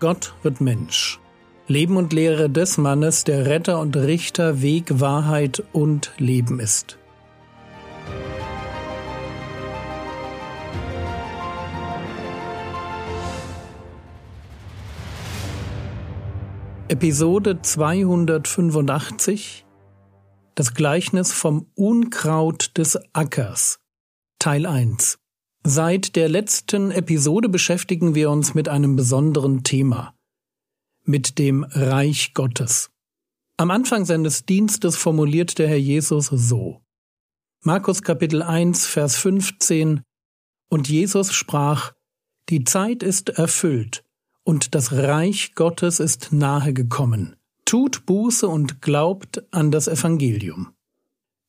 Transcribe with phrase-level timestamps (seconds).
[0.00, 1.20] Gott wird Mensch.
[1.66, 6.96] Leben und Lehre des Mannes, der Retter und Richter, Weg, Wahrheit und Leben ist.
[16.88, 19.64] Episode 285
[20.56, 23.78] Das Gleichnis vom Unkraut des Ackers
[24.40, 25.19] Teil 1
[25.64, 30.14] Seit der letzten Episode beschäftigen wir uns mit einem besonderen Thema,
[31.04, 32.90] mit dem Reich Gottes.
[33.58, 36.80] Am Anfang seines Dienstes formuliert der Herr Jesus so.
[37.62, 40.00] Markus Kapitel 1, Vers 15
[40.70, 41.92] Und Jesus sprach,
[42.48, 44.02] Die Zeit ist erfüllt,
[44.44, 47.36] und das Reich Gottes ist nahe gekommen.
[47.66, 50.72] Tut Buße und glaubt an das Evangelium.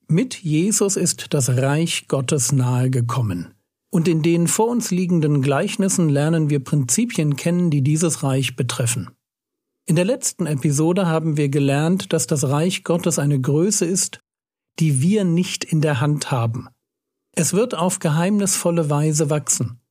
[0.07, 3.53] Mit Jesus ist das Reich Gottes nahe gekommen.
[3.93, 9.09] Und in den vor uns liegenden Gleichnissen lernen wir Prinzipien kennen, die dieses Reich betreffen.
[9.85, 14.21] In der letzten Episode haben wir gelernt, dass das Reich Gottes eine Größe ist,
[14.79, 16.69] die wir nicht in der Hand haben.
[17.33, 19.81] Es wird auf geheimnisvolle Weise wachsen.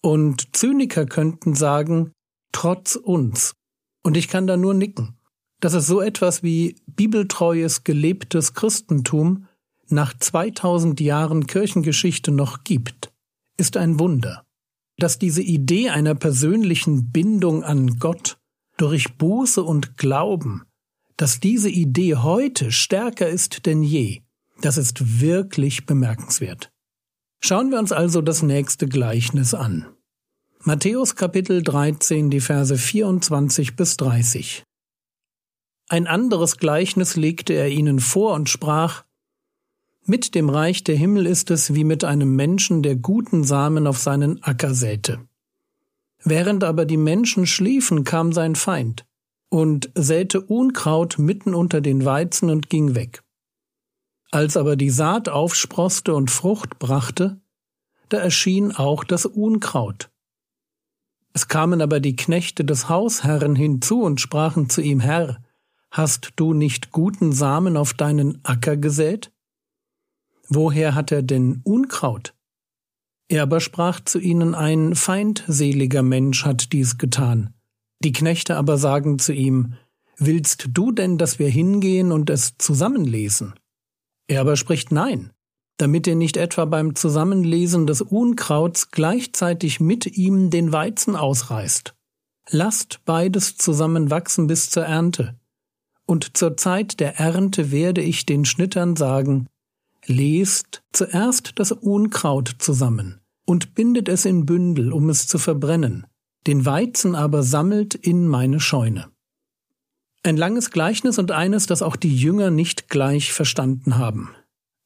[0.00, 2.12] Und Zyniker könnten sagen,
[2.52, 3.54] trotz uns.
[4.02, 5.18] Und ich kann da nur nicken.
[5.60, 9.46] Dass es so etwas wie bibeltreues, gelebtes Christentum
[9.88, 13.12] nach 2000 Jahren Kirchengeschichte noch gibt
[13.56, 14.44] ist ein Wunder.
[14.98, 18.38] Dass diese Idee einer persönlichen Bindung an Gott
[18.76, 20.64] durch Buße und Glauben,
[21.16, 24.22] dass diese Idee heute stärker ist denn je,
[24.60, 26.70] das ist wirklich bemerkenswert.
[27.40, 29.86] Schauen wir uns also das nächste Gleichnis an.
[30.60, 34.64] Matthäus Kapitel 13, die Verse 24 bis 30.
[35.88, 39.04] Ein anderes Gleichnis legte er ihnen vor und sprach,
[40.08, 43.98] mit dem Reich der Himmel ist es wie mit einem Menschen, der guten Samen auf
[43.98, 45.20] seinen Acker säte.
[46.22, 49.06] Während aber die Menschen schliefen, kam sein Feind
[49.48, 53.22] und säte Unkraut mitten unter den Weizen und ging weg.
[54.30, 57.40] Als aber die Saat aufsproßte und Frucht brachte,
[58.08, 60.10] da erschien auch das Unkraut.
[61.32, 65.42] Es kamen aber die Knechte des Hausherrn hinzu und sprachen zu ihm Herr,
[65.90, 69.32] hast du nicht guten Samen auf deinen Acker gesät?
[70.48, 72.34] Woher hat er denn Unkraut?
[73.28, 77.54] Er aber sprach zu ihnen, ein feindseliger Mensch hat dies getan.
[78.04, 79.74] Die Knechte aber sagen zu ihm,
[80.18, 83.54] Willst du denn, dass wir hingehen und es zusammenlesen?
[84.28, 85.30] Er aber spricht Nein,
[85.76, 91.94] damit ihr nicht etwa beim Zusammenlesen des Unkrauts gleichzeitig mit ihm den Weizen ausreißt.
[92.50, 95.38] Lasst beides zusammen wachsen bis zur Ernte.
[96.06, 99.48] Und zur Zeit der Ernte werde ich den Schnittern sagen,
[100.08, 106.06] lest zuerst das Unkraut zusammen und bindet es in Bündel, um es zu verbrennen,
[106.46, 109.10] den Weizen aber sammelt in meine Scheune.
[110.22, 114.30] Ein langes Gleichnis und eines, das auch die Jünger nicht gleich verstanden haben.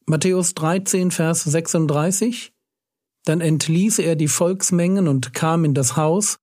[0.06, 2.52] Matthäus 13, Vers 36
[3.25, 6.38] Dann entließ er die Volksmengen und kam in das Haus,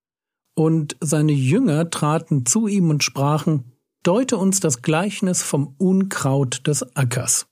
[0.55, 3.71] und seine Jünger traten zu ihm und sprachen,
[4.01, 7.47] Deute uns das Gleichnis vom Unkraut des Ackers.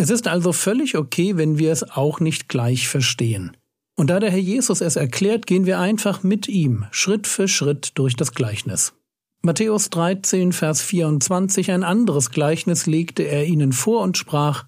[0.00, 3.56] Es ist also völlig okay, wenn wir es auch nicht gleich verstehen.
[3.96, 7.98] Und da der Herr Jesus es erklärt, gehen wir einfach mit ihm Schritt für Schritt
[7.98, 8.94] durch das Gleichnis.
[9.42, 14.66] Matthäus 13, Vers 24, ein anderes Gleichnis legte er ihnen vor und sprach,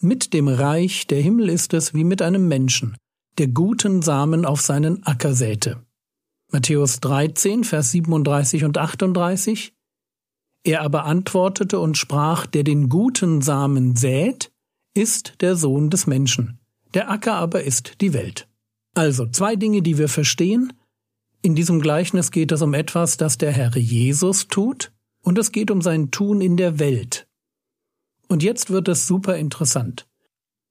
[0.00, 2.96] Mit dem Reich der Himmel ist es wie mit einem Menschen,
[3.38, 5.84] der guten Samen auf seinen Acker säte.
[6.50, 9.72] Matthäus 13, Vers 37 und 38,
[10.64, 14.50] Er aber antwortete und sprach, der den guten Samen sät,
[14.94, 16.58] ist der Sohn des Menschen,
[16.94, 18.48] der Acker aber ist die Welt.
[18.94, 20.72] Also zwei Dinge, die wir verstehen.
[21.42, 25.70] In diesem Gleichnis geht es um etwas, das der Herr Jesus tut, und es geht
[25.70, 27.26] um sein Tun in der Welt.
[28.28, 30.06] Und jetzt wird es super interessant.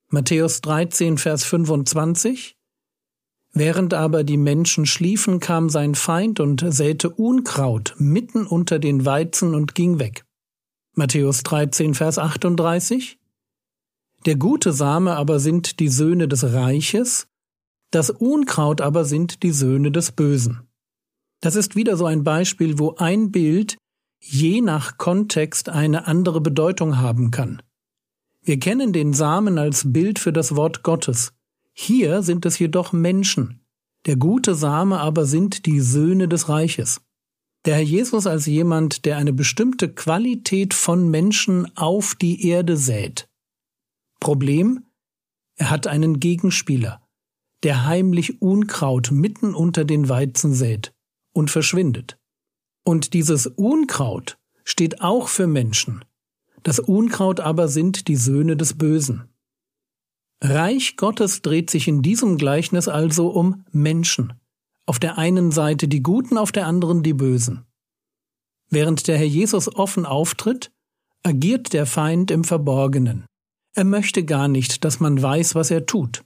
[0.08, 2.56] Matthäus 13, Vers 25
[3.52, 9.54] Während aber die Menschen schliefen, kam sein Feind und säte Unkraut mitten unter den Weizen
[9.54, 10.24] und ging weg.
[10.94, 13.18] Matthäus 13, Vers 38
[14.24, 17.26] der gute Same aber sind die Söhne des Reiches,
[17.90, 20.62] das Unkraut aber sind die Söhne des Bösen.
[21.40, 23.76] Das ist wieder so ein Beispiel, wo ein Bild
[24.18, 27.62] je nach Kontext eine andere Bedeutung haben kann.
[28.42, 31.32] Wir kennen den Samen als Bild für das Wort Gottes.
[31.72, 33.60] Hier sind es jedoch Menschen.
[34.06, 37.00] Der gute Same aber sind die Söhne des Reiches.
[37.64, 43.28] Der Herr Jesus als jemand, der eine bestimmte Qualität von Menschen auf die Erde sät.
[44.24, 44.86] Problem?
[45.56, 47.06] Er hat einen Gegenspieler,
[47.62, 50.94] der heimlich Unkraut mitten unter den Weizen sät
[51.34, 52.18] und verschwindet.
[52.84, 56.06] Und dieses Unkraut steht auch für Menschen.
[56.62, 59.28] Das Unkraut aber sind die Söhne des Bösen.
[60.42, 64.32] Reich Gottes dreht sich in diesem Gleichnis also um Menschen.
[64.86, 67.66] Auf der einen Seite die Guten, auf der anderen die Bösen.
[68.70, 70.72] Während der Herr Jesus offen auftritt,
[71.22, 73.26] agiert der Feind im Verborgenen.
[73.74, 76.24] Er möchte gar nicht, dass man weiß, was er tut.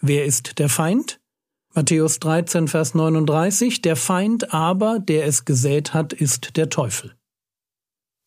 [0.00, 1.20] Wer ist der Feind?
[1.74, 7.14] Matthäus 13, Vers 39, der Feind aber, der es gesät hat, ist der Teufel.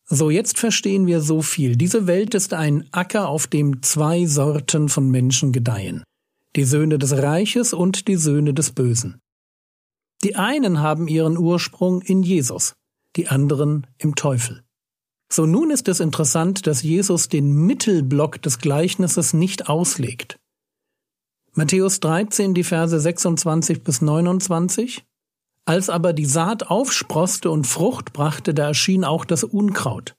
[0.06, 1.76] So, jetzt verstehen wir so viel.
[1.76, 6.02] Diese Welt ist ein Acker, auf dem zwei Sorten von Menschen gedeihen.
[6.56, 9.18] Die Söhne des Reiches und die Söhne des Bösen.
[10.22, 12.74] Die einen haben ihren Ursprung in Jesus,
[13.16, 14.62] die anderen im Teufel.
[15.32, 20.38] So nun ist es interessant, dass Jesus den Mittelblock des Gleichnisses nicht auslegt.
[21.54, 25.06] Matthäus 13, die Verse 26 bis 29.
[25.64, 30.14] Als aber die Saat aufsproste und Frucht brachte, da erschien auch das Unkraut.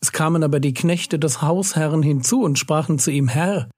[0.00, 3.70] Es kamen aber die Knechte des Hausherrn hinzu und sprachen zu ihm, Herr,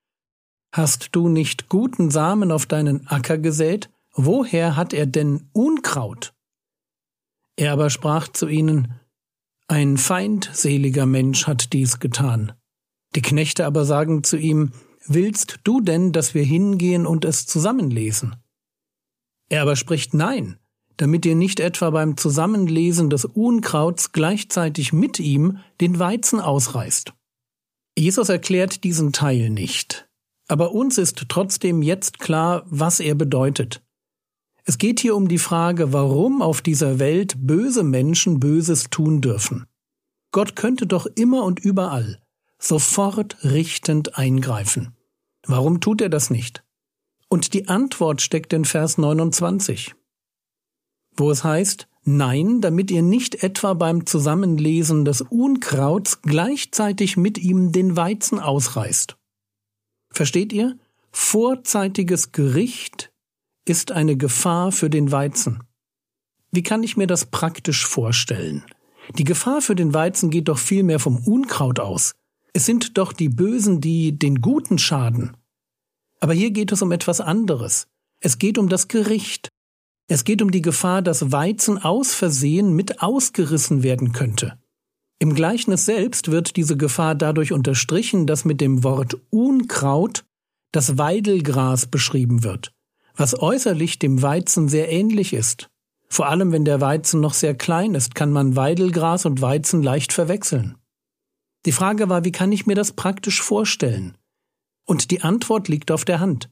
[0.75, 3.91] hast du nicht guten Samen auf deinen Acker gesät?
[4.15, 6.33] Woher hat er denn Unkraut?
[7.57, 8.99] Er aber sprach zu ihnen,
[9.73, 12.53] ein feindseliger Mensch hat dies getan.
[13.15, 14.73] Die Knechte aber sagen zu ihm,
[15.07, 18.37] Willst du denn, dass wir hingehen und es zusammenlesen?
[19.49, 20.59] Er aber spricht Nein,
[20.99, 27.15] damit ihr nicht etwa beim Zusammenlesen des Unkrauts gleichzeitig mit ihm den Weizen ausreißt.
[27.99, 30.07] Jesus erklärt diesen Teil nicht,
[30.49, 33.83] aber uns ist trotzdem jetzt klar, was er bedeutet.
[34.65, 39.67] Es geht hier um die Frage, warum auf dieser Welt böse Menschen Böses tun dürfen.
[40.31, 42.21] Gott könnte doch immer und überall
[42.59, 44.97] sofort richtend eingreifen.
[45.47, 46.63] Warum tut er das nicht?
[47.29, 49.95] Und die Antwort steckt in Vers 29,
[51.17, 57.71] wo es heißt, Nein, damit ihr nicht etwa beim Zusammenlesen des Unkrauts gleichzeitig mit ihm
[57.71, 59.17] den Weizen ausreißt.
[60.11, 60.77] Versteht ihr?
[61.13, 63.12] Vorzeitiges Gericht
[63.65, 65.63] ist eine Gefahr für den Weizen.
[66.51, 68.65] Wie kann ich mir das praktisch vorstellen?
[69.17, 72.13] Die Gefahr für den Weizen geht doch vielmehr vom Unkraut aus.
[72.53, 75.37] Es sind doch die Bösen, die den Guten schaden.
[76.21, 77.87] Aber hier geht es um etwas anderes.
[78.21, 79.49] Es geht um das Gericht.
[80.09, 84.59] Es geht um die Gefahr, dass Weizen aus Versehen mit ausgerissen werden könnte.
[85.19, 90.25] Im Gleichnis selbst wird diese Gefahr dadurch unterstrichen, dass mit dem Wort Unkraut
[90.73, 92.73] das Weidelgras beschrieben wird,
[93.15, 95.69] was äußerlich dem Weizen sehr ähnlich ist.
[96.09, 100.13] Vor allem wenn der Weizen noch sehr klein ist, kann man Weidelgras und Weizen leicht
[100.13, 100.77] verwechseln.
[101.65, 104.19] Die Frage war, wie kann ich mir das praktisch vorstellen?
[104.85, 106.51] Und die Antwort liegt auf der Hand.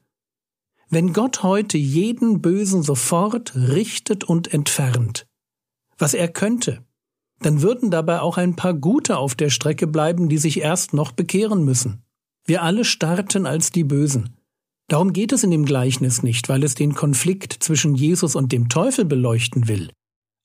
[0.88, 5.26] Wenn Gott heute jeden Bösen sofort richtet und entfernt,
[5.98, 6.84] was er könnte,
[7.40, 11.12] dann würden dabei auch ein paar Gute auf der Strecke bleiben, die sich erst noch
[11.12, 12.02] bekehren müssen.
[12.44, 14.36] Wir alle starten als die Bösen.
[14.90, 18.68] Darum geht es in dem Gleichnis nicht, weil es den Konflikt zwischen Jesus und dem
[18.68, 19.92] Teufel beleuchten will.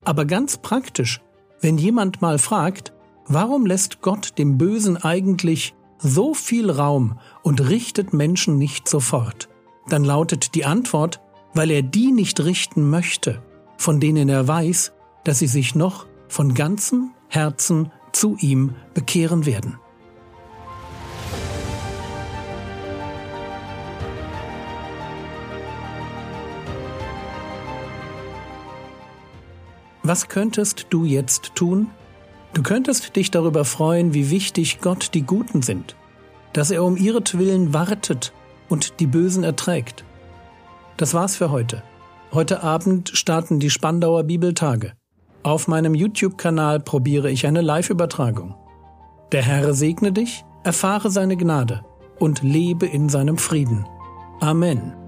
[0.04, 1.20] Aber ganz praktisch,
[1.62, 2.94] wenn jemand mal fragt,
[3.26, 9.50] warum lässt Gott dem Bösen eigentlich so viel Raum und richtet Menschen nicht sofort,
[9.90, 11.22] dann lautet die Antwort,
[11.56, 13.42] weil er die nicht richten möchte,
[13.78, 14.92] von denen er weiß,
[15.24, 19.80] dass sie sich noch von ganzem Herzen zu ihm bekehren werden.
[30.08, 31.88] Was könntest du jetzt tun?
[32.54, 35.96] Du könntest dich darüber freuen, wie wichtig Gott die Guten sind,
[36.54, 38.32] dass er um ihretwillen wartet
[38.70, 40.06] und die Bösen erträgt.
[40.98, 41.82] Das war's für heute.
[42.32, 44.94] Heute Abend starten die Spandauer Bibeltage.
[45.42, 48.54] Auf meinem YouTube-Kanal probiere ich eine Live-Übertragung.
[49.32, 51.84] Der Herr segne dich, erfahre seine Gnade
[52.20, 53.88] und lebe in seinem Frieden.
[54.40, 55.05] Amen.